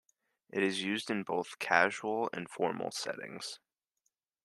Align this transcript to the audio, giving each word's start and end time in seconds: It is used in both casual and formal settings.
It 0.49 0.63
is 0.63 0.81
used 0.81 1.11
in 1.11 1.21
both 1.21 1.59
casual 1.59 2.27
and 2.33 2.49
formal 2.49 2.89
settings. 2.89 3.59